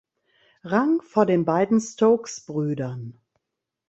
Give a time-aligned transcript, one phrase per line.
[0.63, 3.21] Rang vor den beiden Stokes Brüdern.